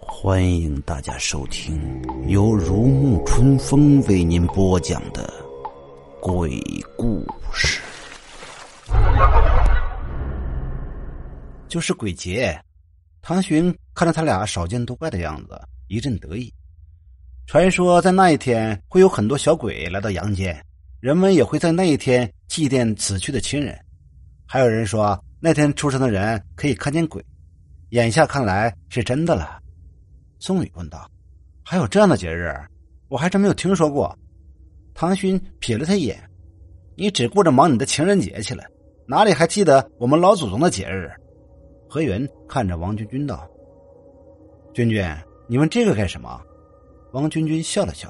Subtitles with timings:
[0.00, 5.32] 欢迎大家收听由如沐春风为您播讲的
[6.20, 6.58] 鬼
[6.96, 7.22] 故
[7.52, 7.80] 事。
[11.68, 12.58] 就是鬼节，
[13.20, 16.52] 唐寻看着他俩少见多怪的样子，一阵得意。
[17.48, 20.62] 传说在那一天会有很多小鬼来到阳间，
[21.00, 23.74] 人们也会在那一天祭奠死去的亲人。
[24.46, 27.24] 还有人说那天出生的人可以看见鬼，
[27.88, 29.58] 眼下看来是真的了。
[30.38, 31.10] 宋宇问道
[31.64, 32.54] ：“还有这样的节日？
[33.08, 34.14] 我还真没有听说过。”
[34.92, 36.22] 唐勋瞥了他一眼
[36.96, 38.62] ：“你只顾着忙你的情人节去了，
[39.06, 41.10] 哪里还记得我们老祖宗的节日？”
[41.88, 43.48] 何云看着王君君道
[44.74, 45.02] ：“君君，
[45.48, 46.38] 你问这个干什么？”
[47.18, 48.08] 王君君笑了笑：“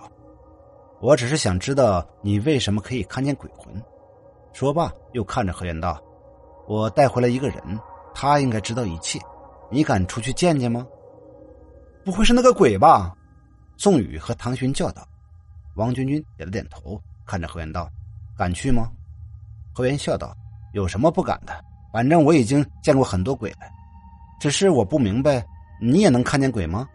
[1.01, 3.75] 我只是想知道你为什么可以看见鬼魂。”
[4.53, 5.99] 说罢，又看着何源道
[6.69, 7.59] ：“我带回来一个人，
[8.15, 9.19] 他应该知道一切，
[9.71, 10.87] 你敢出去见见吗？”
[12.05, 13.17] 不会是那个鬼吧？
[13.79, 15.03] 宋宇和唐勋叫道。
[15.77, 17.89] 王君君点了点头，看着何源道
[18.37, 18.91] ：“敢去吗？”
[19.73, 20.37] 何源笑道
[20.75, 21.65] ：“有什么不敢的？
[21.95, 23.61] 反正我已经见过很多鬼了，
[24.39, 25.43] 只是我不明白，
[25.81, 26.87] 你也能看见鬼吗？”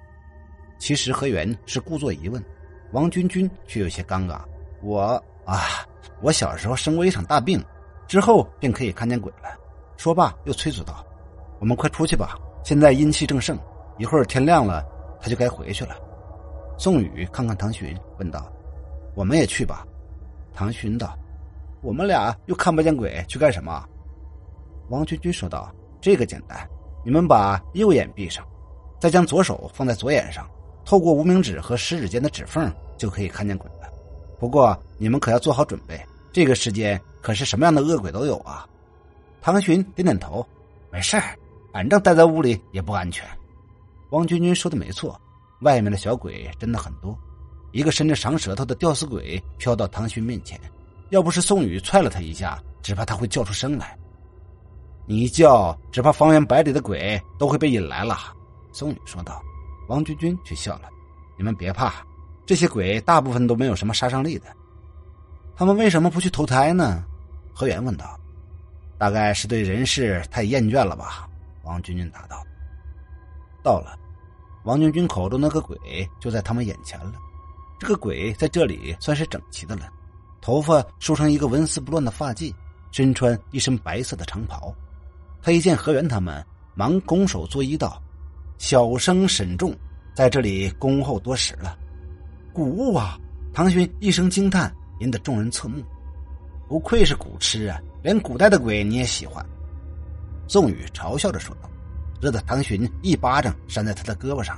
[0.84, 2.44] 其实何源是故作疑问，
[2.92, 4.42] 王君君却有些尴尬
[4.84, 5.02] ：“我
[5.46, 5.58] 啊，
[6.22, 7.64] 我小时候生过一场大病，
[8.06, 9.58] 之后便可以看见鬼了。”
[9.96, 11.02] 说罢又催促道
[11.62, 13.58] ：“我们快出去吧，现在阴气正盛，
[13.98, 14.86] 一会儿天亮了。”
[15.24, 15.96] 他就该回去了。
[16.78, 18.52] 宋宇看看唐寻，问道
[19.16, 19.88] ：“我们也去吧？”
[20.54, 21.18] 唐寻道
[21.82, 23.88] ：“我们俩又看不见鬼，去干什么？”
[24.92, 26.60] 王君君说道：“这个简单，
[27.06, 28.46] 你们把右眼闭上，
[29.00, 30.46] 再将左手放在左眼上，
[30.86, 33.90] 透过无名指和食指间的指缝，就可以看见鬼了。
[34.40, 36.00] 不过你们可要做好准备，
[36.32, 38.68] 这个时间可是什么样的恶鬼都有啊。”
[39.42, 40.46] 唐寻点点头
[40.92, 41.18] ：“没事
[41.72, 43.26] 反正待在屋里也不安全。”
[44.12, 45.20] 王君君说的没错，
[45.62, 47.18] 外面的小鬼真的很多。
[47.72, 50.60] 一个伸着长舌头的吊死鬼飘到唐勋面前，
[51.10, 53.98] 要不是宋宇踹了他一下，只怕他会叫出声来。
[55.06, 58.18] 你一叫，只怕方圆百里的鬼都会被引来了。
[58.72, 59.42] 宋宇说道。
[59.88, 60.90] 王君君却笑了
[61.38, 61.94] ：“你们别怕，
[62.46, 64.48] 这些鬼大部分都没有什么杀伤力的。
[65.56, 67.04] 他们为什么不去投胎呢？”
[67.54, 68.20] 何源问道。
[68.98, 71.28] “大概是对人世太厌倦了吧。”
[71.64, 72.44] 王君君答道。
[73.64, 73.98] 到了。
[74.64, 75.78] 王君君口中那个鬼
[76.22, 77.16] 就在他们眼前了。
[77.78, 79.92] 这个鬼在这里算是整齐的了，
[80.40, 82.54] 头发梳成一个纹丝不乱的发髻，
[82.90, 84.74] 身穿一身白色的长袍。
[85.42, 86.42] 他一见何源他们，
[86.76, 88.02] 忙拱手作揖道
[88.64, 89.76] ：“小生沈仲，
[90.16, 91.78] 在这里恭候多时了。”
[92.54, 93.20] 古物啊！
[93.54, 95.84] 唐勋一声惊叹，引得众人侧目。
[96.70, 99.46] 不愧是古痴啊，连古代的鬼你也喜欢。
[100.48, 101.70] 宋宇嘲笑着说道。
[102.22, 104.58] 惹得唐寻一巴掌扇在他的胳膊上，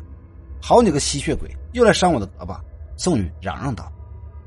[0.62, 2.60] 好你个吸血鬼，又来扇我的胳膊！
[2.96, 3.92] 宋宇嚷嚷道。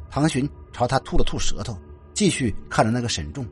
[0.09, 1.77] 唐寻朝他吐了吐舌头，
[2.15, 3.45] 继续看着那个沈仲。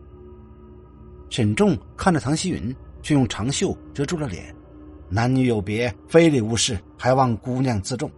[1.30, 2.72] 沈仲看着唐希云，
[3.02, 4.54] 却用长袖遮住了脸。
[5.08, 8.10] 男女有别，非礼勿视，还望姑娘自重。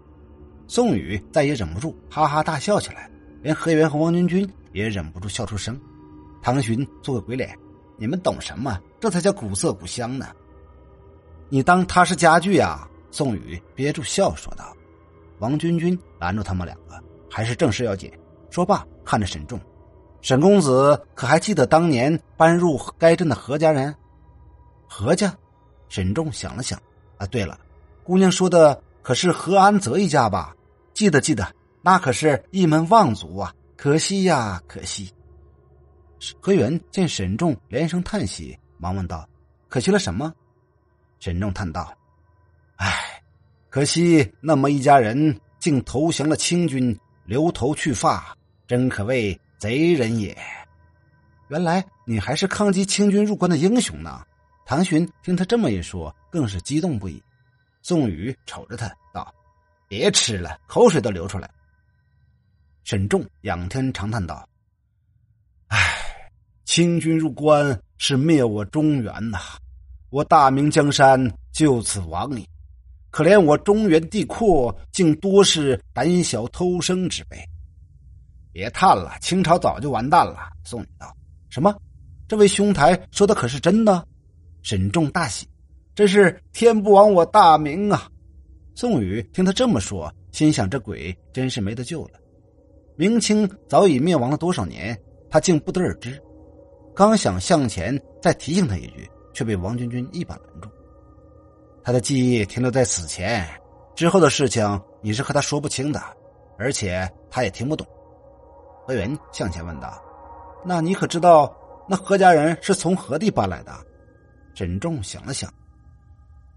[0.66, 3.10] 宋宇再也忍不住，哈哈大笑起来，
[3.43, 5.78] 连何元和王君君也忍不住笑出声。
[6.43, 7.56] 唐寻做个鬼脸
[7.97, 8.81] ：“你们懂什么？
[9.00, 10.27] 这才叫古色古香呢！”
[11.50, 12.88] 你当他是家具呀？
[13.10, 14.75] 宋宇憋住笑说道。
[15.38, 18.12] 王君君拦住他们两个，还是正事要紧。
[18.50, 19.59] 说罢，看着沈仲
[20.21, 23.94] ：“沈公子可还记得当年搬入该镇的何家人？”
[24.87, 25.34] 何家？
[25.88, 26.81] 沈仲想了想
[27.19, 27.59] ：“啊，对了，
[28.04, 30.54] 姑娘说的可是何安泽一家吧？
[30.94, 33.54] 记得，记得，那可是一门望族啊！
[33.76, 35.12] 可惜呀，可惜。”
[36.41, 39.28] 何元见沈仲连声叹息，忙问道
[39.69, 40.34] ：“可惜了什么？”
[41.21, 41.93] 沈仲叹道
[42.77, 43.22] ：“唉，
[43.71, 48.36] 可惜那么一家人竟投降了清军，留头去发，
[48.66, 50.36] 真可谓贼人也。
[51.48, 54.24] 原来你还是抗击清军入关的英雄呢！”
[54.68, 57.22] 唐寻听他这么一说，更是激动不已。
[57.80, 59.34] 宋宇瞅着他道
[59.88, 61.50] ：“别吃了，口水都流出来。”
[62.84, 64.47] 沈仲仰天长叹道
[65.68, 66.30] ：“唉，
[66.66, 69.38] 清军入关是灭我中原呐。”
[70.12, 71.18] 我大明江山
[71.50, 72.47] 就此亡矣，
[73.09, 77.42] 可怜我中原地阔，竟多是胆小偷生之辈。
[78.53, 80.50] 别叹了，清朝早就完蛋了。
[80.62, 81.10] 宋宇道
[81.48, 81.74] ：“什么？
[82.28, 84.06] 这位兄台说的可是真的？”
[84.63, 85.47] 沈仲大喜，
[85.95, 88.09] 真是天不亡我大明啊！
[88.75, 92.13] 宋宇听他这么说，心想：这鬼真是没得救了。
[92.97, 94.97] 明清早已灭亡了多少年，
[95.31, 96.21] 他竟不得而知。
[96.95, 100.69] 刚想向前再提醒他一句，却被王军军一把拦住。
[101.83, 103.49] 他的记忆停留在此前，
[103.95, 106.03] 之后的事情你是和他说不清的，
[106.59, 107.87] 而且他也听不懂。
[108.87, 110.03] 何元向前问道
[110.65, 111.57] ：“那你可知道
[111.89, 113.72] 那何家人是从何地搬来的？”
[114.59, 115.49] 沈重想了想，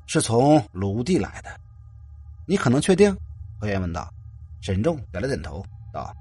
[0.08, 1.52] 是从鲁地来的。
[2.48, 3.16] 你可能确定？
[3.60, 4.12] 何元问道。
[4.60, 5.64] 沈重点了点头，
[5.94, 6.12] 道：“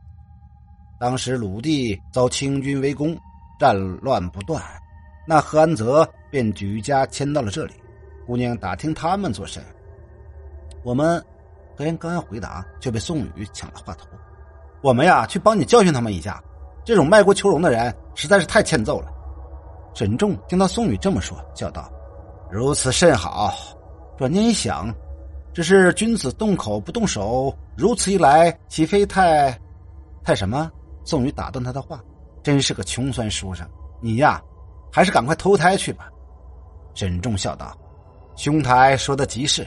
[1.00, 3.18] 当时鲁地遭清军围攻。”
[3.58, 4.62] 战乱不断，
[5.26, 7.72] 那何安泽便举家迁到了这里。
[8.26, 9.64] 姑娘打听他们做甚？
[10.82, 11.24] 我们
[11.78, 14.06] 何言刚要回答，却被宋宇抢了话头。
[14.82, 16.42] 我们呀，去帮你教训他们一下。
[16.84, 19.10] 这种卖国求荣的人实在是太欠揍了。
[19.94, 21.90] 沈重听到宋宇这么说，叫道
[22.50, 23.76] ：“如此甚好。”
[24.16, 24.94] 转念一想，
[25.52, 29.58] 只是君子动口不动手，如此一来，岂非太……
[30.22, 30.70] 太什么？
[31.04, 32.00] 宋宇打断他的话。
[32.42, 33.68] 真是个穷酸书生，
[34.00, 34.42] 你呀，
[34.90, 36.08] 还是赶快投胎去吧。”
[36.94, 37.76] 沈重笑道
[38.34, 39.66] ，“兄台说的极是，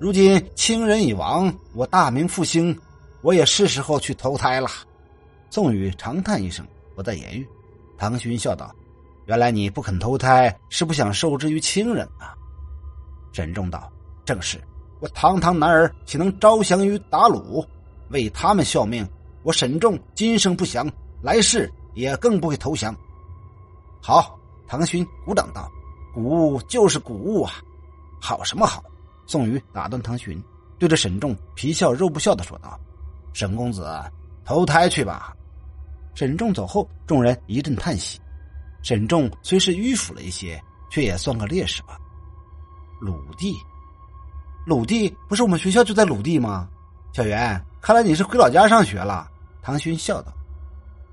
[0.00, 2.76] 如今亲人已亡，我大明复兴，
[3.22, 4.68] 我也是时候去投胎了。”
[5.48, 6.66] 宋宇长叹一声，
[6.96, 7.46] 不再言语。
[7.96, 8.74] 唐勋笑道
[9.28, 12.34] ：“原来你不肯投胎，是不想受制于亲人啊？”
[13.32, 13.88] 沈重道
[14.26, 14.58] ：“正是，
[15.00, 17.64] 我堂堂男儿岂能招降于鞑虏？
[18.08, 19.08] 为他们效命，
[19.42, 20.90] 我沈仲今生不降，
[21.22, 22.94] 来世。”也更不会投降。
[24.00, 24.38] 好，
[24.68, 25.68] 唐勋鼓掌道
[26.14, 27.54] ：“鼓舞就是鼓舞啊！
[28.20, 28.84] 好什么好？”
[29.26, 30.40] 宋瑜打断唐勋，
[30.78, 32.78] 对着沈仲皮笑肉不笑的说道
[33.34, 33.84] ：“沈公子，
[34.44, 35.34] 投胎去吧。”
[36.14, 38.20] 沈重走后，众人一阵叹息。
[38.88, 40.58] 沈重虽是迂腐了一些，
[40.88, 41.98] 却也算个烈士吧。
[42.98, 43.54] 鲁地，
[44.64, 46.66] 鲁地不是我们学校就在鲁地吗？
[47.12, 49.28] 小袁，看来你是回老家上学了。
[49.60, 50.32] 唐勋笑道。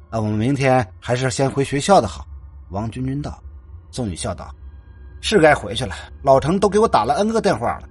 [0.10, 2.26] 那我们明天还是先回学校的好。”
[2.72, 3.44] 王军军道。
[3.92, 4.56] 宋宇笑道
[5.20, 5.94] ：“是该回去了，
[6.24, 7.90] 老程都给我打了 N 个电话了。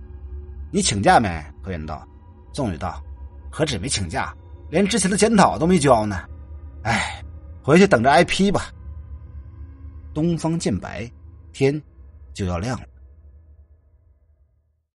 [0.73, 2.03] 你请假没？”何云道。
[2.55, 3.05] 宋宇道
[3.53, 4.35] ：“何止没请假，
[4.71, 6.23] 连之前的检讨都没交呢。
[6.85, 7.23] 哎，
[7.63, 8.69] 回去等着挨批吧。”
[10.15, 11.11] 东方渐白，
[11.53, 11.83] 天
[12.33, 12.87] 就要亮了。